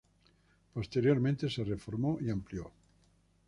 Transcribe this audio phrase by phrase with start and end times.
[0.73, 2.71] Posteriormente se reformó y amplió.